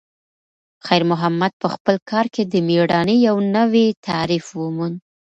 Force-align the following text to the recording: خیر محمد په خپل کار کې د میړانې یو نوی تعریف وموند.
خیر 0.85 1.03
محمد 1.11 1.51
په 1.61 1.67
خپل 1.75 1.95
کار 2.09 2.25
کې 2.33 2.43
د 2.45 2.53
میړانې 2.67 3.15
یو 3.27 3.35
نوی 3.55 3.87
تعریف 4.07 4.45
وموند. 4.61 4.97